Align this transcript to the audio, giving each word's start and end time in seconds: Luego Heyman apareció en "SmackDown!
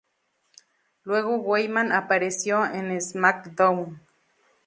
Luego 1.03 1.39
Heyman 1.55 1.91
apareció 1.91 2.65
en 2.65 2.99
"SmackDown! 2.99 4.01